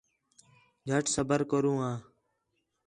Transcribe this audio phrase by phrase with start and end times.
[0.87, 1.97] جھٹ صبر کرو آں